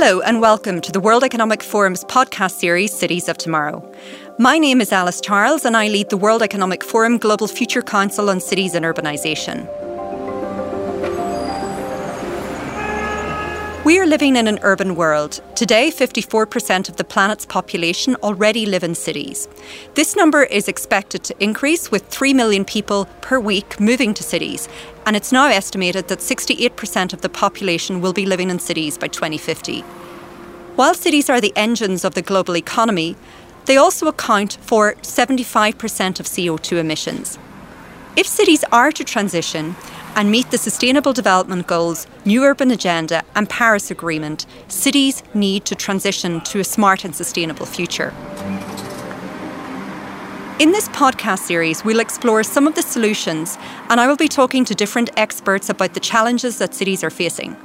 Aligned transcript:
Hello, 0.00 0.20
and 0.20 0.40
welcome 0.40 0.80
to 0.82 0.92
the 0.92 1.00
World 1.00 1.24
Economic 1.24 1.60
Forum's 1.60 2.04
podcast 2.04 2.52
series, 2.52 2.96
Cities 2.96 3.28
of 3.28 3.36
Tomorrow. 3.36 3.82
My 4.38 4.56
name 4.56 4.80
is 4.80 4.92
Alice 4.92 5.20
Charles, 5.20 5.64
and 5.64 5.76
I 5.76 5.88
lead 5.88 6.08
the 6.08 6.16
World 6.16 6.40
Economic 6.40 6.84
Forum 6.84 7.18
Global 7.18 7.48
Future 7.48 7.82
Council 7.82 8.30
on 8.30 8.38
Cities 8.38 8.76
and 8.76 8.84
Urbanisation. 8.84 9.87
We 13.88 13.98
are 13.98 14.06
living 14.06 14.36
in 14.36 14.46
an 14.46 14.58
urban 14.60 14.96
world. 14.96 15.40
Today, 15.56 15.90
54% 15.90 16.90
of 16.90 16.96
the 16.96 17.04
planet's 17.04 17.46
population 17.46 18.16
already 18.16 18.66
live 18.66 18.84
in 18.84 18.94
cities. 18.94 19.48
This 19.94 20.14
number 20.14 20.42
is 20.42 20.68
expected 20.68 21.24
to 21.24 21.42
increase 21.42 21.90
with 21.90 22.06
3 22.08 22.34
million 22.34 22.66
people 22.66 23.06
per 23.22 23.40
week 23.40 23.80
moving 23.80 24.12
to 24.12 24.22
cities, 24.22 24.68
and 25.06 25.16
it's 25.16 25.32
now 25.32 25.46
estimated 25.46 26.08
that 26.08 26.18
68% 26.18 27.14
of 27.14 27.22
the 27.22 27.30
population 27.30 28.02
will 28.02 28.12
be 28.12 28.26
living 28.26 28.50
in 28.50 28.58
cities 28.58 28.98
by 28.98 29.08
2050. 29.08 29.80
While 30.76 30.92
cities 30.92 31.30
are 31.30 31.40
the 31.40 31.56
engines 31.56 32.04
of 32.04 32.12
the 32.12 32.20
global 32.20 32.58
economy, 32.58 33.16
they 33.64 33.78
also 33.78 34.06
account 34.06 34.58
for 34.60 34.96
75% 34.96 36.20
of 36.20 36.26
CO2 36.26 36.76
emissions. 36.76 37.38
If 38.16 38.26
cities 38.26 38.64
are 38.70 38.92
to 38.92 39.02
transition, 39.02 39.76
and 40.16 40.30
meet 40.30 40.50
the 40.50 40.58
Sustainable 40.58 41.12
Development 41.12 41.66
Goals, 41.66 42.06
New 42.24 42.44
Urban 42.44 42.70
Agenda, 42.70 43.22
and 43.34 43.48
Paris 43.48 43.90
Agreement, 43.90 44.46
cities 44.68 45.22
need 45.34 45.64
to 45.64 45.74
transition 45.74 46.40
to 46.42 46.60
a 46.60 46.64
smart 46.64 47.04
and 47.04 47.14
sustainable 47.14 47.66
future. 47.66 48.12
In 50.58 50.72
this 50.72 50.88
podcast 50.88 51.38
series, 51.38 51.84
we'll 51.84 52.00
explore 52.00 52.42
some 52.42 52.66
of 52.66 52.74
the 52.74 52.82
solutions, 52.82 53.56
and 53.88 54.00
I 54.00 54.08
will 54.08 54.16
be 54.16 54.26
talking 54.26 54.64
to 54.64 54.74
different 54.74 55.08
experts 55.16 55.68
about 55.68 55.94
the 55.94 56.00
challenges 56.00 56.58
that 56.58 56.74
cities 56.74 57.04
are 57.04 57.10
facing. 57.10 57.56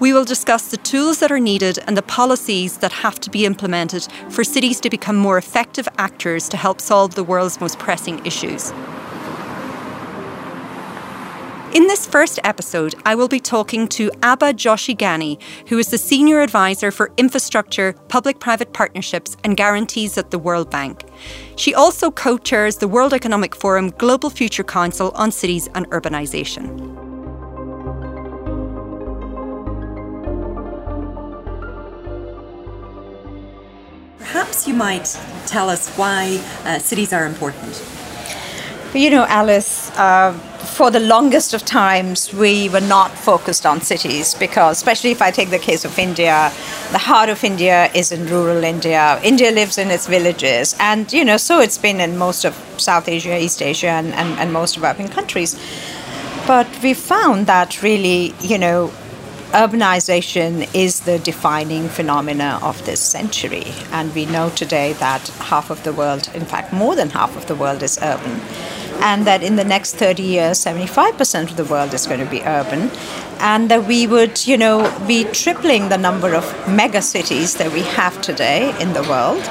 We 0.00 0.12
will 0.12 0.24
discuss 0.24 0.68
the 0.68 0.76
tools 0.78 1.20
that 1.20 1.30
are 1.30 1.38
needed 1.38 1.78
and 1.86 1.96
the 1.96 2.02
policies 2.02 2.78
that 2.78 2.90
have 2.90 3.20
to 3.20 3.30
be 3.30 3.46
implemented 3.46 4.08
for 4.28 4.42
cities 4.42 4.80
to 4.80 4.90
become 4.90 5.16
more 5.16 5.38
effective 5.38 5.88
actors 5.98 6.48
to 6.48 6.56
help 6.56 6.80
solve 6.80 7.14
the 7.14 7.22
world's 7.22 7.60
most 7.60 7.78
pressing 7.78 8.26
issues. 8.26 8.72
In 11.74 11.86
this 11.86 12.06
first 12.06 12.38
episode, 12.44 12.94
I 13.06 13.14
will 13.14 13.28
be 13.28 13.40
talking 13.40 13.88
to 13.88 14.10
Abha 14.20 14.52
Joshi 14.52 14.94
Ghani, 14.94 15.40
who 15.68 15.78
is 15.78 15.88
the 15.88 15.96
Senior 15.96 16.42
Advisor 16.42 16.90
for 16.90 17.10
Infrastructure, 17.16 17.94
Public 18.08 18.40
Private 18.40 18.74
Partnerships 18.74 19.38
and 19.42 19.56
Guarantees 19.56 20.18
at 20.18 20.30
the 20.30 20.38
World 20.38 20.70
Bank. 20.70 21.02
She 21.56 21.74
also 21.74 22.10
co 22.10 22.36
chairs 22.36 22.76
the 22.76 22.88
World 22.88 23.14
Economic 23.14 23.56
Forum 23.56 23.88
Global 23.96 24.28
Future 24.28 24.62
Council 24.62 25.12
on 25.14 25.32
Cities 25.32 25.70
and 25.74 25.88
Urbanisation. 25.88 26.94
Perhaps 34.18 34.68
you 34.68 34.74
might 34.74 35.18
tell 35.46 35.70
us 35.70 35.88
why 35.96 36.38
uh, 36.66 36.78
cities 36.78 37.14
are 37.14 37.24
important. 37.24 37.82
You 38.94 39.08
know, 39.08 39.24
Alice, 39.24 39.90
uh, 39.92 40.34
for 40.76 40.90
the 40.90 41.00
longest 41.00 41.54
of 41.54 41.64
times, 41.64 42.30
we 42.34 42.68
were 42.68 42.82
not 42.82 43.10
focused 43.10 43.64
on 43.64 43.80
cities 43.80 44.34
because, 44.34 44.76
especially 44.76 45.12
if 45.12 45.22
I 45.22 45.30
take 45.30 45.48
the 45.48 45.58
case 45.58 45.86
of 45.86 45.98
India, 45.98 46.52
the 46.90 46.98
heart 46.98 47.30
of 47.30 47.42
India 47.42 47.90
is 47.94 48.12
in 48.12 48.26
rural 48.26 48.62
India. 48.62 49.18
India 49.24 49.50
lives 49.50 49.78
in 49.78 49.90
its 49.90 50.06
villages. 50.06 50.76
And, 50.78 51.10
you 51.10 51.24
know, 51.24 51.38
so 51.38 51.60
it's 51.60 51.78
been 51.78 52.02
in 52.02 52.18
most 52.18 52.44
of 52.44 52.54
South 52.76 53.08
Asia, 53.08 53.38
East 53.38 53.62
Asia, 53.62 53.88
and, 53.88 54.12
and, 54.12 54.38
and 54.38 54.52
most 54.52 54.74
developing 54.74 55.08
countries. 55.08 55.58
But 56.46 56.68
we 56.82 56.92
found 56.92 57.46
that 57.46 57.82
really, 57.82 58.34
you 58.40 58.58
know, 58.58 58.92
urbanization 59.52 60.68
is 60.74 61.00
the 61.00 61.18
defining 61.18 61.88
phenomena 61.88 62.58
of 62.62 62.84
this 62.84 63.00
century. 63.00 63.64
And 63.90 64.14
we 64.14 64.26
know 64.26 64.50
today 64.50 64.92
that 64.94 65.28
half 65.28 65.70
of 65.70 65.82
the 65.82 65.94
world, 65.94 66.30
in 66.34 66.44
fact, 66.44 66.74
more 66.74 66.94
than 66.94 67.08
half 67.08 67.38
of 67.38 67.46
the 67.46 67.54
world 67.54 67.82
is 67.82 67.98
urban 68.02 68.42
and 69.02 69.26
that 69.26 69.42
in 69.42 69.56
the 69.56 69.64
next 69.64 69.96
30 69.96 70.22
years, 70.22 70.64
75% 70.64 71.50
of 71.50 71.56
the 71.56 71.64
world 71.64 71.92
is 71.92 72.06
going 72.06 72.20
to 72.20 72.30
be 72.30 72.40
urban, 72.42 72.88
and 73.40 73.68
that 73.68 73.84
we 73.86 74.06
would, 74.06 74.46
you 74.46 74.56
know, 74.56 74.78
be 75.08 75.24
tripling 75.24 75.88
the 75.88 75.98
number 75.98 76.34
of 76.34 76.44
mega 76.68 77.02
cities 77.02 77.56
that 77.56 77.72
we 77.72 77.82
have 77.82 78.20
today 78.22 78.72
in 78.80 78.92
the 78.92 79.02
world. 79.02 79.42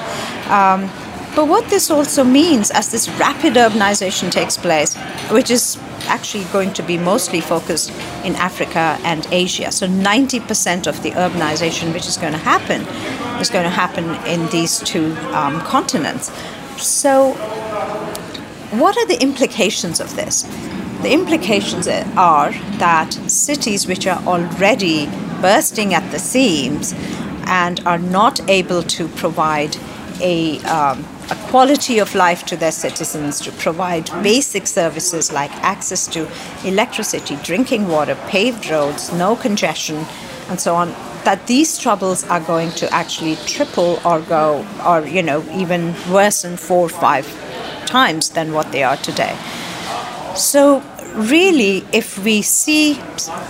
Um, 0.50 0.89
but 1.35 1.47
what 1.47 1.69
this 1.69 1.91
also 1.91 2.23
means 2.23 2.72
as 2.72 2.91
this 2.91 3.09
rapid 3.12 3.53
urbanization 3.53 4.31
takes 4.31 4.57
place, 4.57 4.95
which 5.29 5.50
is 5.51 5.78
actually 6.07 6.45
going 6.45 6.73
to 6.73 6.83
be 6.83 6.97
mostly 6.97 7.41
focused 7.41 7.91
in 8.25 8.35
Africa 8.35 8.97
and 9.03 9.28
Asia. 9.31 9.72
So 9.72 9.88
90% 9.88 10.88
of 10.88 11.01
the 11.03 11.12
urbanization 11.12 11.94
which 11.94 12.07
is 12.07 12.18
going 12.18 12.33
to 12.33 12.39
happen 12.39 12.81
is 13.39 13.50
going 13.50 13.63
to 13.63 13.69
happen 13.69 14.06
in 14.25 14.50
these 14.50 14.79
two 14.79 15.16
um, 15.33 15.62
continents. 15.62 16.31
So 16.78 17.33
what 18.71 18.97
are 18.97 19.05
the 19.05 19.21
implications 19.21 19.99
of 19.99 20.15
this? 20.15 20.43
The 21.01 21.11
implications 21.11 21.87
are 21.87 22.51
that 22.77 23.11
cities 23.27 23.85
which 23.85 24.07
are 24.07 24.21
already 24.25 25.07
bursting 25.41 25.93
at 25.93 26.09
the 26.11 26.19
seams 26.19 26.93
and 27.47 27.81
are 27.85 27.97
not 27.97 28.39
able 28.49 28.83
to 28.83 29.07
provide 29.09 29.75
a, 30.21 30.59
um, 30.59 31.05
a 31.29 31.35
quality 31.49 31.99
of 31.99 32.15
life 32.15 32.45
to 32.45 32.55
their 32.55 32.71
citizens, 32.71 33.41
to 33.41 33.51
provide 33.53 34.05
basic 34.23 34.67
services 34.67 35.33
like 35.33 35.51
access 35.55 36.07
to 36.07 36.29
electricity, 36.63 37.38
drinking 37.43 37.89
water, 37.89 38.15
paved 38.27 38.69
roads, 38.69 39.11
no 39.13 39.35
congestion, 39.35 40.05
and 40.47 40.61
so 40.61 40.75
on, 40.75 40.89
that 41.25 41.45
these 41.47 41.77
troubles 41.77 42.23
are 42.25 42.39
going 42.39 42.71
to 42.71 42.91
actually 42.93 43.35
triple 43.47 43.99
or 44.05 44.21
go, 44.21 44.65
or, 44.85 45.05
you 45.05 45.23
know, 45.23 45.43
even 45.51 45.93
worsen 46.09 46.55
four 46.55 46.85
or 46.85 46.89
five 46.89 47.25
times 47.91 48.29
than 48.29 48.53
what 48.53 48.72
they 48.72 48.84
are 48.84 48.97
today. 48.97 49.35
So, 50.35 50.81
really, 51.16 51.85
if 51.91 52.18
we 52.24 52.41
see 52.41 53.00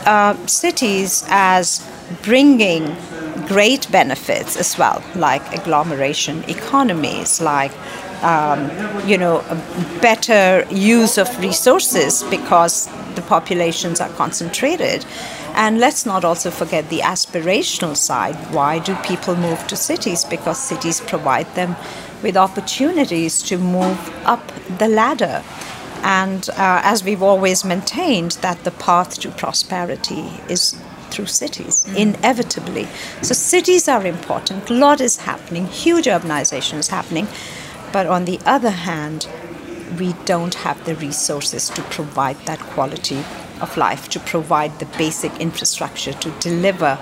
uh, 0.05 0.35
cities 0.47 1.23
as 1.29 1.85
bringing 2.23 2.95
great 3.47 3.91
benefits 3.91 4.57
as 4.57 4.77
well, 4.77 5.03
like 5.15 5.43
agglomeration 5.53 6.43
economies, 6.49 7.41
like 7.41 7.71
um, 8.23 8.69
you 9.07 9.17
know, 9.17 9.41
better 10.01 10.65
use 10.69 11.17
of 11.17 11.27
resources 11.39 12.23
because 12.23 12.87
the 13.15 13.21
populations 13.23 13.99
are 13.99 14.09
concentrated. 14.09 15.05
And 15.53 15.79
let's 15.79 16.05
not 16.05 16.23
also 16.23 16.49
forget 16.49 16.89
the 16.89 16.99
aspirational 16.99 17.97
side. 17.97 18.35
Why 18.53 18.79
do 18.79 18.95
people 18.97 19.35
move 19.35 19.67
to 19.67 19.75
cities? 19.75 20.23
Because 20.23 20.59
cities 20.59 21.01
provide 21.01 21.53
them 21.55 21.75
with 22.23 22.37
opportunities 22.37 23.41
to 23.43 23.57
move 23.57 23.99
up 24.25 24.41
the 24.77 24.87
ladder. 24.87 25.43
And 26.03 26.49
uh, 26.51 26.81
as 26.83 27.03
we've 27.03 27.21
always 27.21 27.63
maintained, 27.63 28.31
that 28.41 28.63
the 28.63 28.71
path 28.71 29.19
to 29.19 29.29
prosperity 29.31 30.29
is 30.49 30.75
through 31.11 31.27
cities, 31.27 31.85
mm. 31.85 31.95
inevitably. 31.97 32.87
So 33.21 33.33
cities 33.33 33.87
are 33.87 34.05
important. 34.05 34.69
A 34.69 34.73
lot 34.73 35.01
is 35.01 35.17
happening. 35.17 35.67
Huge 35.67 36.05
urbanization 36.05 36.79
is 36.79 36.87
happening. 36.87 37.27
But 37.91 38.07
on 38.07 38.25
the 38.25 38.39
other 38.45 38.69
hand, 38.71 39.27
we 39.99 40.13
don't 40.25 40.55
have 40.55 40.83
the 40.85 40.95
resources 40.95 41.69
to 41.71 41.81
provide 41.83 42.37
that 42.45 42.59
quality 42.59 43.23
of 43.59 43.75
life, 43.77 44.09
to 44.09 44.19
provide 44.19 44.79
the 44.79 44.85
basic 44.97 45.37
infrastructure, 45.39 46.13
to 46.13 46.31
deliver, 46.39 46.97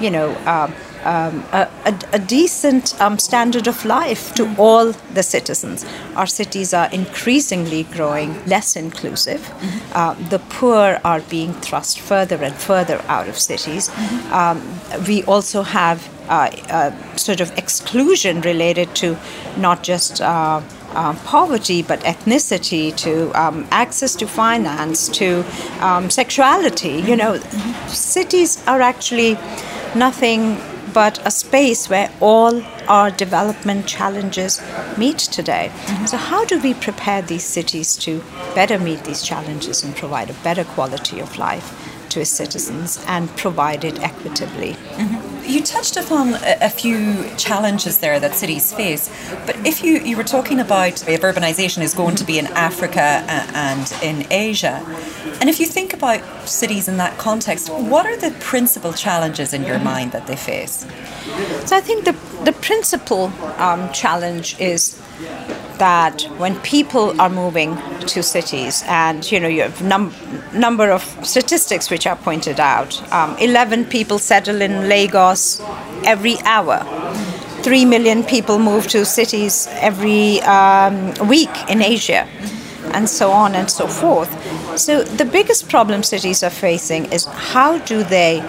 you 0.00 0.10
know, 0.10 0.30
uh, 0.46 0.70
um, 1.04 1.44
a, 1.52 1.68
a, 1.86 1.98
a, 2.12 2.18
decent 2.18 3.00
um, 3.00 3.18
standard 3.18 3.66
of 3.66 3.84
life 3.84 4.34
to 4.34 4.54
all 4.58 4.92
the 5.14 5.22
citizens. 5.22 5.86
Our 6.14 6.26
cities 6.26 6.74
are 6.74 6.90
increasingly 6.92 7.84
growing 7.84 8.44
less 8.46 8.76
inclusive. 8.76 9.40
Mm-hmm. 9.40 9.92
Uh, 9.94 10.14
the 10.28 10.38
poor 10.38 11.00
are 11.04 11.20
being 11.20 11.52
thrust 11.54 12.00
further 12.00 12.36
and 12.42 12.54
further 12.54 13.02
out 13.08 13.28
of 13.28 13.38
cities. 13.38 13.88
Mm-hmm. 13.88 14.32
Um, 14.32 15.06
we 15.06 15.22
also 15.24 15.62
have 15.62 16.08
uh, 16.28 16.50
uh, 16.68 17.16
sort 17.16 17.40
of 17.40 17.50
exclusion 17.58 18.40
related 18.42 18.94
to 18.96 19.16
not 19.56 19.82
just 19.82 20.20
uh, 20.20 20.60
uh, 20.92 21.14
poverty, 21.24 21.82
but 21.82 22.00
ethnicity, 22.00 22.94
to 22.96 23.32
um, 23.40 23.66
access 23.70 24.14
to 24.16 24.26
finance, 24.26 25.08
to 25.08 25.44
um, 25.80 26.10
sexuality. 26.10 27.00
You 27.00 27.16
know, 27.16 27.32
mm-hmm. 27.34 27.88
cities 27.88 28.62
are 28.66 28.80
actually 28.80 29.38
nothing 29.94 30.60
but 30.92 31.24
a 31.26 31.30
space 31.30 31.88
where 31.88 32.10
all 32.20 32.62
our 32.88 33.10
development 33.10 33.86
challenges 33.86 34.60
meet 34.96 35.18
today. 35.18 35.70
Mm-hmm. 35.72 36.06
So, 36.06 36.16
how 36.16 36.44
do 36.44 36.60
we 36.60 36.74
prepare 36.74 37.22
these 37.22 37.44
cities 37.44 37.96
to 37.98 38.22
better 38.54 38.78
meet 38.78 39.04
these 39.04 39.22
challenges 39.22 39.84
and 39.84 39.94
provide 39.96 40.30
a 40.30 40.34
better 40.44 40.64
quality 40.64 41.20
of 41.20 41.38
life 41.38 41.90
to 42.10 42.20
its 42.20 42.30
citizens 42.30 43.02
and 43.06 43.28
provide 43.36 43.84
it 43.84 44.00
equitably? 44.00 44.72
Mm-hmm. 44.72 45.44
you 45.44 45.62
touched 45.62 45.96
upon 45.96 46.34
a, 46.34 46.58
a, 46.62 46.70
few 46.70 47.28
challenges 47.36 47.98
there 47.98 48.20
that 48.20 48.34
cities 48.34 48.72
face, 48.72 49.08
but 49.46 49.56
if 49.66 49.82
you, 49.82 49.98
you 49.98 50.16
were 50.16 50.24
talking 50.24 50.60
about 50.60 51.08
if 51.08 51.20
urbanisation 51.22 51.82
is 51.82 51.94
going 51.94 52.16
to 52.16 52.24
be 52.24 52.38
in 52.38 52.46
Africa 52.48 53.00
and 53.00 53.92
in 54.02 54.26
Asia, 54.30 54.84
and 55.40 55.48
if 55.48 55.58
you 55.58 55.66
think 55.66 55.94
about 55.94 56.20
cities 56.48 56.88
in 56.88 56.98
that 56.98 57.16
context, 57.18 57.70
what 57.70 58.06
are 58.06 58.16
the 58.16 58.30
principal 58.40 58.92
challenges 58.92 59.52
in 59.52 59.64
your 59.64 59.78
mind 59.78 60.12
that 60.12 60.26
they 60.26 60.36
face? 60.36 60.86
So 61.64 61.76
I 61.76 61.80
think 61.80 62.04
the, 62.04 62.16
the 62.44 62.52
principal 62.52 63.32
um, 63.56 63.90
challenge 63.92 64.58
is 64.60 65.00
that 65.78 66.22
when 66.36 66.60
people 66.60 67.18
are 67.20 67.30
moving 67.30 67.76
to 68.00 68.22
cities, 68.22 68.84
and 68.86 69.30
you 69.32 69.40
know 69.40 69.48
you 69.48 69.62
have 69.62 69.82
num- 69.82 70.14
number 70.52 70.90
of 70.90 71.02
statistics 71.26 71.90
which 71.90 72.06
are 72.06 72.16
pointed 72.16 72.60
out, 72.60 73.00
um, 73.12 73.36
11 73.38 73.86
people 73.86 74.18
settle 74.18 74.60
in 74.60 74.88
Lagos 74.88 75.60
every 76.04 76.38
hour. 76.44 76.84
Three 77.62 77.84
million 77.84 78.24
people 78.24 78.58
move 78.58 78.86
to 78.88 79.04
cities 79.04 79.68
every 79.72 80.40
um, 80.42 81.12
week 81.28 81.50
in 81.68 81.82
Asia, 81.82 82.26
and 82.94 83.08
so 83.08 83.30
on 83.30 83.54
and 83.54 83.70
so 83.70 83.86
forth. 83.86 84.30
So 84.78 85.02
the 85.02 85.24
biggest 85.24 85.68
problem 85.68 86.02
cities 86.02 86.42
are 86.42 86.50
facing 86.50 87.12
is 87.12 87.26
how 87.26 87.78
do 87.78 88.02
they 88.02 88.40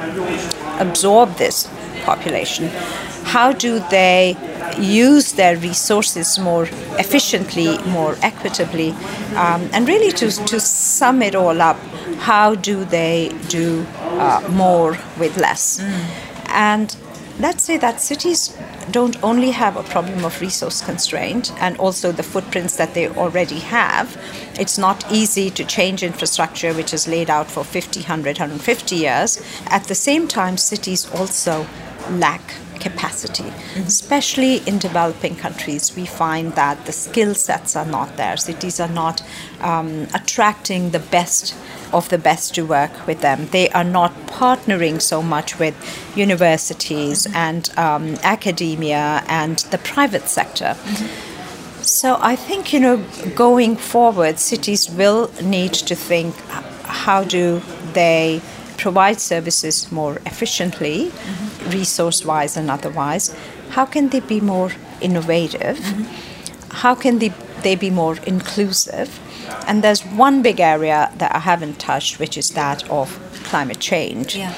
absorb 0.79 1.35
this 1.35 1.69
population? 2.03 2.69
How 3.23 3.51
do 3.51 3.79
they 3.89 4.35
use 4.79 5.33
their 5.33 5.57
resources 5.57 6.39
more 6.39 6.63
efficiently, 6.99 7.77
more 7.83 8.15
equitably, 8.21 8.91
um, 9.35 9.69
and 9.73 9.87
really 9.87 10.11
to, 10.13 10.29
to 10.45 10.59
sum 10.59 11.21
it 11.21 11.35
all 11.35 11.61
up, 11.61 11.77
how 12.19 12.55
do 12.55 12.85
they 12.85 13.31
do 13.47 13.85
uh, 14.19 14.47
more 14.51 14.97
with 15.19 15.37
less? 15.37 15.81
Mm. 15.81 16.49
And 16.49 16.95
let's 17.39 17.63
say 17.63 17.77
that 17.77 18.01
cities 18.01 18.55
don't 18.91 19.21
only 19.23 19.51
have 19.51 19.77
a 19.77 19.83
problem 19.83 20.25
of 20.25 20.39
resource 20.41 20.81
constraint 20.81 21.51
and 21.61 21.77
also 21.77 22.11
the 22.11 22.23
footprints 22.23 22.75
that 22.77 22.93
they 22.93 23.07
already 23.09 23.59
have. 23.59 24.17
It's 24.59 24.77
not 24.77 25.09
easy 25.11 25.49
to 25.51 25.63
change 25.63 26.03
infrastructure 26.03 26.73
which 26.73 26.93
is 26.93 27.07
laid 27.07 27.29
out 27.29 27.49
for 27.49 27.63
50, 27.63 28.01
100, 28.01 28.37
150 28.37 28.95
years. 28.95 29.41
At 29.67 29.85
the 29.85 29.95
same 29.95 30.27
time, 30.27 30.57
cities 30.57 31.09
also 31.13 31.65
lack 32.09 32.41
capacity. 32.81 33.43
Mm-hmm. 33.43 33.81
Especially 33.81 34.57
in 34.67 34.79
developing 34.79 35.35
countries, 35.35 35.95
we 35.95 36.05
find 36.05 36.53
that 36.53 36.85
the 36.85 36.91
skill 36.91 37.33
sets 37.35 37.75
are 37.75 37.85
not 37.85 38.17
there. 38.17 38.37
Cities 38.37 38.79
are 38.79 38.89
not 38.89 39.23
um, 39.61 40.07
attracting 40.13 40.91
the 40.91 40.99
best 40.99 41.55
of 41.93 42.09
the 42.09 42.17
best 42.17 42.55
to 42.55 42.65
work 42.65 43.07
with 43.07 43.21
them. 43.21 43.47
They 43.51 43.69
are 43.69 43.83
not 43.83 44.11
partnering 44.27 45.01
so 45.01 45.21
much 45.21 45.59
with 45.59 45.75
universities 46.15 47.25
mm-hmm. 47.25 47.35
and 47.35 47.77
um, 47.77 48.05
academia 48.23 49.23
and 49.27 49.57
the 49.71 49.77
private 49.77 50.27
sector. 50.27 50.75
Mm-hmm. 50.77 51.83
So 51.83 52.17
I 52.21 52.35
think, 52.35 52.73
you 52.73 52.79
know, 52.79 52.97
going 53.35 53.75
forward, 53.75 54.39
cities 54.39 54.89
will 54.89 55.31
need 55.41 55.73
to 55.73 55.95
think 55.95 56.35
how 57.05 57.23
do 57.23 57.61
they 57.93 58.41
provide 58.77 59.19
services 59.19 59.91
more 59.91 60.17
efficiently, 60.25 60.97
mm-hmm. 61.05 61.50
Resource 61.67 62.25
wise 62.25 62.57
and 62.57 62.69
otherwise? 62.69 63.35
How 63.69 63.85
can 63.85 64.09
they 64.09 64.19
be 64.19 64.41
more 64.41 64.71
innovative? 64.99 65.77
Mm-hmm. 65.77 66.75
How 66.75 66.95
can 66.95 67.19
they, 67.19 67.33
they 67.61 67.75
be 67.75 67.89
more 67.89 68.17
inclusive? 68.25 69.19
And 69.67 69.83
there's 69.83 70.01
one 70.05 70.41
big 70.41 70.59
area 70.59 71.11
that 71.17 71.35
I 71.35 71.39
haven't 71.39 71.79
touched, 71.79 72.19
which 72.19 72.37
is 72.37 72.51
that 72.51 72.89
of 72.89 73.19
climate 73.45 73.79
change. 73.79 74.35
Yeah. 74.35 74.53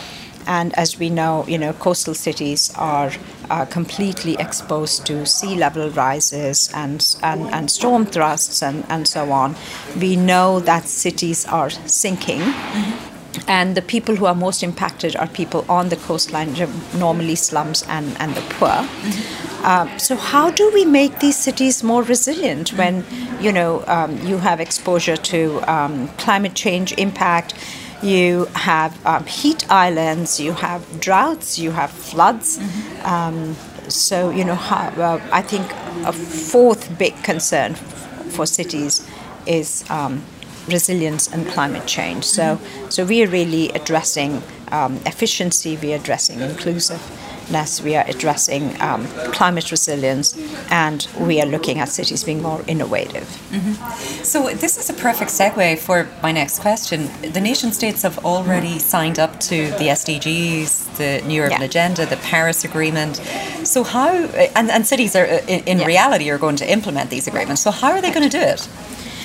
And 0.46 0.74
as 0.78 1.00
we 1.00 1.10
know, 1.10 1.46
you 1.48 1.58
know, 1.58 1.74
coastal 1.74 2.14
cities 2.14 2.74
are 2.76 3.12
uh, 3.50 3.66
completely 3.66 4.36
exposed 4.40 5.06
to 5.06 5.26
sea 5.26 5.56
level 5.56 5.90
rises 5.90 6.70
and, 6.74 7.16
and, 7.24 7.48
and 7.54 7.72
storm 7.72 8.06
thrusts 8.06 8.62
and, 8.62 8.84
and 8.90 9.08
so 9.08 9.32
on. 9.32 9.56
We 10.00 10.16
know 10.16 10.60
that 10.60 10.88
cities 10.88 11.46
are 11.46 11.70
sinking. 11.70 12.42
Mm-hmm 12.42 13.13
and 13.48 13.76
the 13.76 13.82
people 13.82 14.16
who 14.16 14.26
are 14.26 14.36
most 14.36 14.64
impacted 14.64 15.16
are 15.16 15.28
people 15.28 15.66
on 15.68 15.90
the 15.90 15.96
coastline, 15.96 16.56
normally 16.98 17.36
slums 17.36 17.84
and, 17.88 18.16
and 18.20 18.36
the 18.36 18.42
poor. 18.42 18.70
Mm-hmm. 18.70 19.66
Uh, 19.66 19.98
so 19.98 20.16
how 20.16 20.50
do 20.50 20.70
we 20.74 20.86
make 20.86 21.20
these 21.20 21.38
cities 21.38 21.84
more 21.84 22.04
resilient 22.04 22.70
when 22.72 23.06
you 23.40 23.52
know 23.52 23.84
um, 23.88 24.18
you 24.26 24.38
have 24.38 24.60
exposure 24.60 25.16
to 25.16 25.62
um, 25.72 26.08
climate 26.18 26.54
change 26.54 26.94
impact? 26.98 27.54
You 28.02 28.46
have 28.56 28.94
um, 29.06 29.26
heat 29.26 29.70
islands, 29.72 30.38
you 30.40 30.52
have 30.52 31.00
droughts, 31.00 31.58
you 31.58 31.72
have 31.72 31.92
floods. 31.92 32.60
Mm-hmm. 32.60 33.06
Um, 33.06 33.56
so 33.90 34.30
you 34.30 34.44
know, 34.44 34.56
how, 34.56 34.90
uh, 34.90 35.22
I 35.32 35.42
think 35.42 35.72
a 36.06 36.12
fourth 36.12 36.98
big 36.98 37.16
concern 37.24 37.76
for 37.76 38.46
cities 38.46 39.08
is 39.46 39.90
um, 39.90 40.24
resilience 40.68 41.32
and 41.32 41.48
climate 41.48 41.88
change. 41.88 42.24
So, 42.24 42.60
so 42.90 43.06
we 43.06 43.24
are 43.24 43.28
really 43.28 43.70
addressing 43.70 44.42
um, 44.72 44.96
efficiency, 45.06 45.78
we 45.78 45.94
are 45.94 45.98
addressing 45.98 46.40
inclusiveness, 46.40 47.82
we 47.82 47.96
are 47.96 48.04
addressing 48.08 48.82
um, 48.82 49.06
climate 49.32 49.70
resilience, 49.70 50.36
and 50.72 51.08
we 51.20 51.40
are 51.42 51.46
looking 51.46 51.80
at 51.80 51.90
cities 51.90 52.24
being 52.24 52.42
more 52.42 52.64
innovative. 52.68 53.28
Mm-hmm. 53.52 54.24
So, 54.24 54.50
this 54.50 54.78
is 54.78 54.90
a 54.90 54.94
perfect 54.94 55.30
segue 55.30 55.78
for 55.78 56.10
my 56.24 56.32
next 56.32 56.60
question. 56.60 57.10
The 57.22 57.42
nation 57.42 57.72
states 57.72 58.02
have 58.02 58.26
already 58.26 58.80
signed 58.80 59.20
up 59.20 59.40
to 59.42 59.68
the 59.78 59.90
SDGs, 59.90 60.98
the 60.98 61.28
New 61.28 61.42
Urban 61.44 61.60
yeah. 61.60 61.66
Agenda, 61.66 62.06
the 62.06 62.18
Paris 62.18 62.64
Agreement. 62.64 63.18
So, 63.64 63.84
how, 63.84 64.10
and, 64.56 64.72
and 64.72 64.88
cities 64.88 65.16
are 65.16 65.26
in, 65.26 65.64
in 65.66 65.80
yeah. 65.80 65.86
reality 65.86 66.32
are 66.32 66.40
going 66.40 66.56
to 66.58 66.72
implement 66.72 67.12
these 67.12 67.28
agreements. 67.28 67.62
So, 67.62 67.70
how 67.70 67.92
are 67.92 68.02
they 68.02 68.12
going 68.12 68.28
to 68.28 68.38
do 68.38 68.44
it? 68.44 68.68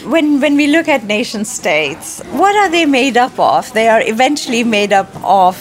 When 0.04 0.40
when 0.40 0.56
we 0.56 0.66
look 0.66 0.88
at 0.88 1.04
nation 1.04 1.44
states, 1.44 2.20
what 2.30 2.54
are 2.56 2.70
they 2.70 2.86
made 2.86 3.16
up 3.16 3.38
of? 3.38 3.72
They 3.72 3.88
are 3.88 4.02
eventually 4.02 4.64
made 4.64 4.92
up 4.92 5.08
of 5.24 5.56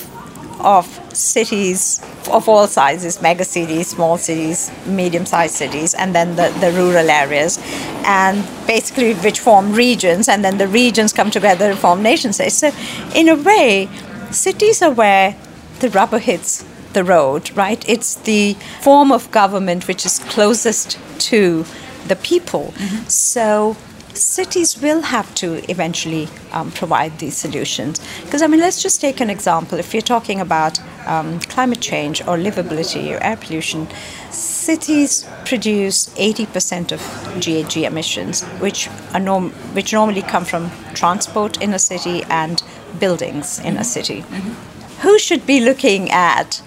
of 0.60 0.86
cities 1.13 2.01
of 2.30 2.50
all 2.50 2.68
sizes, 2.68 3.22
mega 3.22 3.45
cities, 3.45 3.88
small 3.88 4.18
cities, 4.18 4.72
medium 4.86 5.25
sized 5.25 5.56
cities, 5.56 5.94
and 5.94 6.13
then 6.13 6.36
the, 6.36 6.50
the 6.60 6.72
rural 6.72 7.10
areas, 7.10 7.60
and 8.06 8.44
basically 8.68 9.13
which 9.16 9.39
form 9.39 9.74
regions, 9.74 10.28
and 10.28 10.44
then 10.44 10.57
the 10.57 10.68
regions 10.68 11.13
come 11.13 11.31
together 11.31 11.69
and 11.72 11.80
form 11.80 12.04
nation 12.04 12.33
states. 12.33 12.56
So, 12.56 12.72
in 13.16 13.30
a 13.30 13.36
way, 13.36 13.90
cities 14.31 14.81
are 14.81 14.92
where 14.92 15.36
the 15.80 15.90
rubber 15.90 16.19
hits 16.19 16.66
the 16.94 17.04
road, 17.04 17.56
right? 17.56 17.88
It's 17.88 18.16
the 18.16 18.56
form 18.81 19.12
of 19.12 19.30
government 19.31 19.88
which 19.88 20.06
is 20.06 20.19
closest 20.19 21.00
to 21.30 21.66
the 22.07 22.16
people. 22.16 22.74
Mm-hmm. 22.75 23.07
So, 23.07 23.78
cities 24.18 24.81
will 24.81 25.02
have 25.02 25.34
to 25.36 25.69
eventually 25.69 26.28
um, 26.52 26.72
provide 26.72 27.19
these 27.19 27.38
solutions. 27.38 28.00
Because, 28.24 28.42
I 28.42 28.48
mean, 28.48 28.60
let's 28.60 28.81
just 28.81 29.02
take 29.02 29.19
an 29.19 29.30
example. 29.30 29.78
If 29.80 29.94
you're 29.94 30.02
talking 30.02 30.42
about 30.42 30.80
um, 31.06 31.40
climate 31.42 31.81
change 31.81 32.22
or 32.22 32.38
livability 32.38 33.16
or 33.16 33.24
air 33.24 33.38
pollution, 33.38 33.88
cities 34.31 35.28
produce 35.45 36.09
80% 36.16 36.92
of 36.92 37.00
GHG 37.40 37.83
emissions, 37.83 38.44
which, 38.59 38.90
are 39.14 39.19
norm- 39.19 39.52
which 39.74 39.94
normally 39.94 40.21
come 40.21 40.45
from 40.45 40.71
transport 40.94 41.62
in 41.62 41.74
a 41.74 41.80
city 41.80 42.24
and 42.30 42.62
buildings 43.00 43.59
in 43.59 43.78
a 43.78 43.83
city. 43.83 44.21
Mm-hmm. 44.21 45.02
Who 45.02 45.19
should 45.19 45.45
be 45.45 45.59
looking 45.59 46.09
at, 46.09 46.62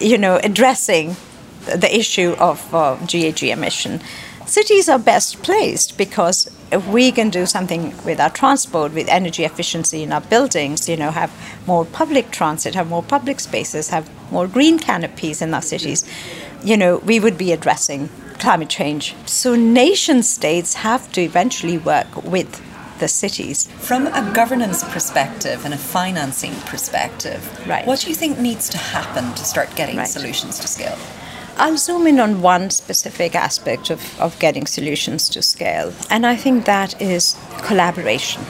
you 0.00 0.18
know, 0.18 0.40
addressing 0.42 1.16
the 1.66 1.94
issue 1.94 2.34
of 2.38 2.74
uh, 2.74 2.96
GHG 3.02 3.50
emission? 3.50 4.00
cities 4.46 4.88
are 4.88 4.98
best 4.98 5.42
placed 5.42 5.96
because 5.96 6.50
if 6.70 6.86
we 6.88 7.12
can 7.12 7.30
do 7.30 7.46
something 7.46 7.94
with 8.04 8.20
our 8.20 8.30
transport, 8.30 8.92
with 8.92 9.08
energy 9.08 9.44
efficiency 9.44 10.02
in 10.02 10.12
our 10.12 10.20
buildings, 10.20 10.88
you 10.88 10.96
know, 10.96 11.10
have 11.10 11.32
more 11.66 11.84
public 11.84 12.30
transit, 12.30 12.74
have 12.74 12.88
more 12.88 13.02
public 13.02 13.40
spaces, 13.40 13.88
have 13.90 14.08
more 14.30 14.46
green 14.46 14.78
canopies 14.78 15.40
in 15.42 15.54
our 15.54 15.62
cities, 15.62 16.04
you 16.62 16.76
know, 16.76 16.98
we 16.98 17.20
would 17.20 17.38
be 17.38 17.52
addressing 17.52 18.08
climate 18.38 18.68
change. 18.68 19.14
So 19.26 19.54
nation 19.54 20.22
states 20.22 20.74
have 20.74 21.10
to 21.12 21.20
eventually 21.20 21.78
work 21.78 22.24
with 22.24 22.60
the 22.98 23.08
cities. 23.08 23.66
From 23.78 24.06
a 24.06 24.32
governance 24.34 24.84
perspective 24.84 25.64
and 25.64 25.74
a 25.74 25.78
financing 25.78 26.54
perspective, 26.66 27.40
right. 27.68 27.86
what 27.86 28.00
do 28.00 28.08
you 28.08 28.14
think 28.14 28.38
needs 28.38 28.68
to 28.70 28.78
happen 28.78 29.32
to 29.34 29.44
start 29.44 29.74
getting 29.76 29.96
right. 29.96 30.08
solutions 30.08 30.58
to 30.60 30.68
scale? 30.68 30.98
I'll 31.56 31.76
zoom 31.76 32.06
in 32.08 32.18
on 32.18 32.42
one 32.42 32.70
specific 32.70 33.36
aspect 33.36 33.88
of, 33.88 34.20
of 34.20 34.36
getting 34.40 34.66
solutions 34.66 35.28
to 35.30 35.42
scale, 35.42 35.92
and 36.10 36.26
I 36.26 36.34
think 36.34 36.64
that 36.64 37.00
is 37.00 37.36
collaboration. 37.62 38.42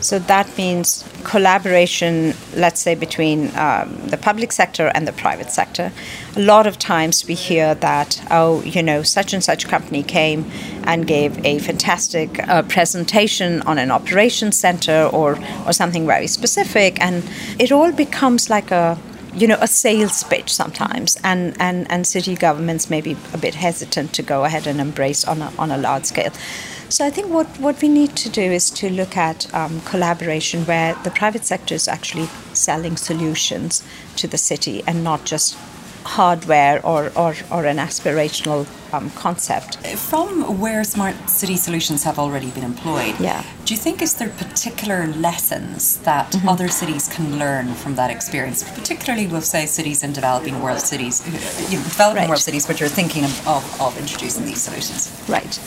So 0.00 0.18
that 0.20 0.56
means 0.56 1.04
collaboration, 1.24 2.34
let's 2.56 2.80
say, 2.80 2.94
between 2.96 3.56
um, 3.56 3.96
the 4.08 4.16
public 4.16 4.50
sector 4.50 4.90
and 4.94 5.06
the 5.06 5.12
private 5.12 5.52
sector. 5.52 5.92
A 6.36 6.40
lot 6.40 6.66
of 6.66 6.76
times 6.78 7.26
we 7.26 7.34
hear 7.34 7.74
that, 7.76 8.20
oh, 8.30 8.62
you 8.62 8.82
know, 8.82 9.02
such 9.02 9.32
and 9.32 9.42
such 9.42 9.68
company 9.68 10.02
came 10.02 10.50
and 10.84 11.06
gave 11.06 11.44
a 11.44 11.60
fantastic 11.60 12.46
uh, 12.48 12.62
presentation 12.62 13.62
on 13.62 13.78
an 13.78 13.90
operations 13.90 14.56
center 14.56 15.08
or, 15.12 15.38
or 15.66 15.72
something 15.72 16.06
very 16.06 16.26
specific, 16.26 17.00
and 17.00 17.24
it 17.58 17.70
all 17.72 17.92
becomes 17.92 18.50
like 18.50 18.70
a 18.70 18.98
you 19.34 19.46
know, 19.46 19.58
a 19.60 19.66
sales 19.66 20.24
pitch 20.24 20.52
sometimes, 20.52 21.18
and, 21.24 21.56
and, 21.58 21.90
and 21.90 22.06
city 22.06 22.34
governments 22.34 22.90
may 22.90 23.00
be 23.00 23.16
a 23.32 23.38
bit 23.38 23.54
hesitant 23.54 24.12
to 24.14 24.22
go 24.22 24.44
ahead 24.44 24.66
and 24.66 24.80
embrace 24.80 25.24
on 25.24 25.40
a, 25.42 25.52
on 25.58 25.70
a 25.70 25.78
large 25.78 26.04
scale. 26.04 26.32
So 26.88 27.06
I 27.06 27.10
think 27.10 27.30
what, 27.30 27.46
what 27.58 27.80
we 27.80 27.88
need 27.88 28.14
to 28.16 28.28
do 28.28 28.42
is 28.42 28.70
to 28.72 28.90
look 28.90 29.16
at 29.16 29.52
um, 29.54 29.80
collaboration 29.82 30.66
where 30.66 30.94
the 31.04 31.10
private 31.10 31.44
sector 31.46 31.74
is 31.74 31.88
actually 31.88 32.26
selling 32.52 32.98
solutions 32.98 33.82
to 34.16 34.26
the 34.26 34.36
city 34.36 34.82
and 34.86 35.02
not 35.02 35.24
just 35.24 35.56
hardware 36.04 36.84
or, 36.84 37.12
or, 37.16 37.34
or 37.50 37.64
an 37.66 37.78
aspirational 37.78 38.66
um, 38.92 39.10
concept. 39.10 39.76
From 39.96 40.60
where 40.60 40.84
smart 40.84 41.14
city 41.28 41.56
solutions 41.56 42.04
have 42.04 42.18
already 42.18 42.50
been 42.50 42.64
employed, 42.64 43.18
yeah. 43.18 43.44
do 43.64 43.74
you 43.74 43.80
think 43.80 44.02
is 44.02 44.14
there 44.14 44.28
particular 44.30 45.06
lessons 45.06 45.98
that 45.98 46.30
mm-hmm. 46.32 46.48
other 46.48 46.68
cities 46.68 47.08
can 47.08 47.38
learn 47.38 47.74
from 47.74 47.94
that 47.94 48.10
experience? 48.10 48.62
Particularly, 48.72 49.26
we'll 49.26 49.40
say 49.40 49.66
cities 49.66 50.02
in 50.02 50.12
developing 50.12 50.60
world 50.60 50.80
cities, 50.80 51.24
you 51.26 51.78
know, 51.78 51.84
developing 51.84 52.22
right. 52.22 52.28
world 52.28 52.40
cities, 52.40 52.68
which 52.68 52.82
are 52.82 52.88
thinking 52.88 53.24
of, 53.24 53.48
of, 53.48 53.80
of 53.80 53.98
introducing 53.98 54.44
these 54.44 54.60
solutions. 54.62 55.10
Right. 55.28 55.58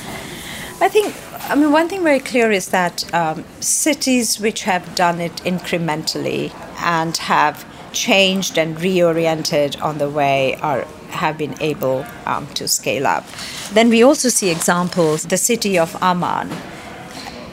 I 0.82 0.90
think, 0.90 1.16
I 1.50 1.56
mean, 1.56 1.72
one 1.72 1.88
thing 1.88 2.04
very 2.04 2.20
clear 2.20 2.52
is 2.52 2.70
that 2.70 3.12
um, 3.14 3.46
cities 3.62 4.40
which 4.40 4.64
have 4.64 4.94
done 4.94 5.22
it 5.22 5.34
incrementally 5.38 6.54
and 6.82 7.16
have 7.18 7.66
changed 7.96 8.58
and 8.58 8.78
reoriented 8.78 9.82
on 9.82 9.98
the 9.98 10.10
way 10.10 10.56
are 10.62 10.86
have 11.10 11.38
been 11.38 11.56
able 11.62 12.06
um, 12.26 12.46
to 12.48 12.68
scale 12.68 13.08
up. 13.08 13.26
Then 13.74 13.90
we 13.90 14.04
also 14.04 14.30
see 14.30 14.50
examples. 14.52 15.24
The 15.24 15.38
city 15.38 15.80
of 15.80 15.96
Amman, 16.02 16.52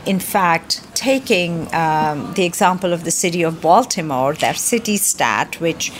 in 0.04 0.18
fact, 0.18 0.82
taking 0.94 1.72
um, 1.72 2.32
the 2.34 2.44
example 2.44 2.92
of 2.92 3.04
the 3.04 3.11
city 3.11 3.42
of 3.42 3.61
Baltimore, 3.61 4.34
their 4.34 4.54
CitiStat, 4.54 5.61
which 5.61 5.92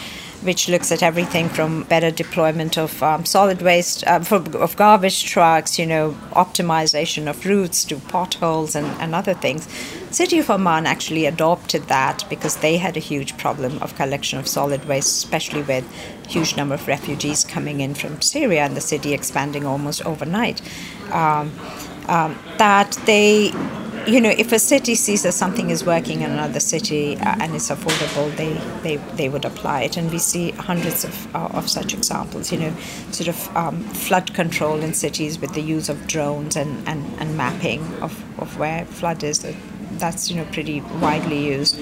which 0.43 0.69
looks 0.69 0.91
at 0.93 1.03
everything 1.03 1.49
from 1.49 1.85
better 1.85 2.11
deployment 2.11 2.77
of 2.77 3.03
um, 3.03 3.25
solid 3.25 3.63
waste, 3.63 4.05
uh, 4.07 4.21
for, 4.21 4.37
of 4.59 4.77
garbage 4.77 5.25
trucks, 5.25 5.79
you 5.79 5.87
know, 5.87 6.13
optimization 6.33 7.29
of 7.29 7.45
routes 7.47 7.85
to 7.85 7.97
potholes 7.97 8.75
and, 8.75 8.87
and 9.01 9.15
other 9.15 9.35
things. 9.35 9.69
City 10.11 10.39
of 10.39 10.51
Amman 10.51 10.87
actually 10.87 11.27
adopted 11.27 11.85
that 11.85 12.25
because 12.29 12.57
they 12.57 12.77
had 12.77 12.97
a 12.97 13.01
huge 13.01 13.37
problem 13.39 13.79
of 13.83 13.95
collection 13.97 14.39
of 14.39 14.47
solid 14.47 14.85
waste, 14.87 15.25
especially 15.25 15.63
with 15.63 15.91
huge 16.29 16.57
number 16.57 16.75
of 16.75 16.87
refugees 16.87 17.45
coming 17.45 17.81
in 17.81 17.95
from 17.95 18.21
Syria 18.21 18.63
and 18.63 18.77
the 18.77 18.81
city 18.81 19.13
expanding 19.13 19.65
almost 19.65 20.05
overnight. 20.05 20.61
Um, 21.13 21.53
um, 22.09 22.39
that 22.59 22.99
they 23.07 23.53
you 24.07 24.21
know, 24.21 24.31
if 24.31 24.53
a 24.53 24.59
city 24.59 24.95
sees 24.95 25.23
that 25.23 25.33
something 25.33 25.71
is 25.71 25.85
working 25.85 26.23
in 26.23 26.31
another 26.31 26.61
city 26.61 27.17
uh, 27.19 27.37
and 27.41 27.55
it's 27.55 27.71
affordable, 27.71 28.35
they, 28.37 28.53
they, 28.83 28.97
they 29.15 29.29
would 29.29 29.45
apply 29.45 29.83
it. 29.83 29.97
And 29.97 30.11
we 30.11 30.19
see 30.19 30.51
hundreds 30.53 31.05
of, 31.05 31.35
uh, 31.35 31.49
of 31.53 31.69
such 31.69 31.95
examples, 31.95 32.51
you 32.51 32.59
know, 32.59 32.75
sort 33.11 33.29
of 33.29 33.57
um, 33.57 33.83
flood 33.83 34.35
control 34.35 34.81
in 34.81 34.95
cities 34.95 35.39
with 35.39 35.55
the 35.55 35.61
use 35.61 35.89
of 35.89 36.07
drones 36.07 36.57
and, 36.57 36.87
and, 36.89 37.05
and 37.21 37.37
mapping 37.37 37.83
of, 38.03 38.13
of 38.41 38.59
where 38.59 38.85
flood 38.87 39.23
is. 39.23 39.47
That's 39.93 40.31
you 40.31 40.37
know 40.37 40.47
pretty 40.47 40.81
widely 41.01 41.45
used. 41.45 41.79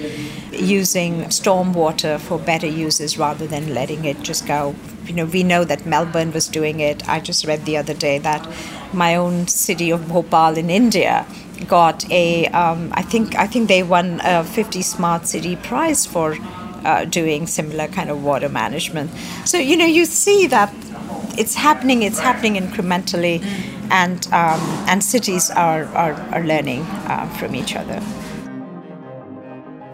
Using 0.51 1.23
stormwater 1.25 2.19
for 2.19 2.37
better 2.37 2.67
uses 2.67 3.17
rather 3.17 3.47
than 3.47 3.73
letting 3.73 4.05
it 4.05 4.21
just 4.21 4.45
go. 4.45 4.75
You 5.05 5.13
know, 5.13 5.25
we 5.25 5.43
know 5.43 5.63
that 5.63 5.85
Melbourne 5.85 6.31
was 6.31 6.47
doing 6.47 6.81
it. 6.81 7.07
I 7.07 7.19
just 7.19 7.45
read 7.45 7.65
the 7.65 7.77
other 7.77 7.93
day 7.93 8.19
that 8.19 8.47
my 8.93 9.15
own 9.15 9.47
city 9.47 9.89
of 9.91 10.09
Bhopal 10.09 10.57
in 10.57 10.69
India 10.69 11.25
got 11.67 12.09
a 12.11 12.47
um, 12.47 12.91
I 12.93 13.01
think 13.01 13.35
I 13.35 13.47
think 13.47 13.67
they 13.67 13.83
won 13.83 14.21
a 14.23 14.43
50 14.43 14.81
Smart 14.81 15.27
City 15.27 15.55
Prize 15.55 16.05
for 16.05 16.37
uh, 16.83 17.05
doing 17.05 17.47
similar 17.47 17.87
kind 17.87 18.09
of 18.09 18.23
water 18.23 18.49
management. 18.49 19.11
So 19.45 19.57
you 19.57 19.77
know 19.77 19.85
you 19.85 20.05
see 20.05 20.47
that 20.47 20.73
it's 21.37 21.55
happening. 21.55 22.03
It's 22.03 22.19
happening 22.19 22.55
incrementally, 22.55 23.43
and 23.89 24.25
um, 24.27 24.59
and 24.87 25.03
cities 25.03 25.49
are 25.49 25.85
are, 25.95 26.13
are 26.13 26.43
learning 26.43 26.81
uh, 26.81 27.27
from 27.37 27.55
each 27.55 27.75
other. 27.75 28.01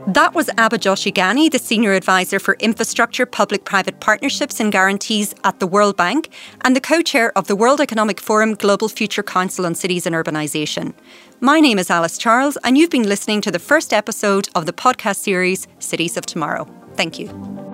That 0.07 0.33
was 0.33 0.47
Abha 0.47 0.79
Joshi 0.79 1.13
Ghani, 1.13 1.51
the 1.51 1.59
Senior 1.59 1.91
Advisor 1.91 2.39
for 2.39 2.55
Infrastructure, 2.61 3.25
Public 3.25 3.65
Private 3.65 3.99
Partnerships 3.99 4.61
and 4.61 4.71
Guarantees 4.71 5.35
at 5.43 5.59
the 5.59 5.67
World 5.67 5.97
Bank 5.97 6.29
and 6.61 6.73
the 6.73 6.79
co 6.79 7.01
chair 7.01 7.37
of 7.37 7.47
the 7.47 7.57
World 7.57 7.81
Economic 7.81 8.21
Forum 8.21 8.53
Global 8.53 8.87
Future 8.87 9.21
Council 9.21 9.65
on 9.65 9.75
Cities 9.75 10.05
and 10.05 10.15
Urbanisation. 10.15 10.93
My 11.41 11.59
name 11.59 11.77
is 11.77 11.89
Alice 11.89 12.17
Charles, 12.17 12.57
and 12.63 12.77
you've 12.77 12.89
been 12.89 13.03
listening 13.03 13.41
to 13.41 13.51
the 13.51 13.59
first 13.59 13.91
episode 13.91 14.47
of 14.55 14.65
the 14.65 14.71
podcast 14.71 15.17
series 15.17 15.67
Cities 15.79 16.15
of 16.15 16.25
Tomorrow. 16.25 16.73
Thank 16.95 17.19
you. 17.19 17.66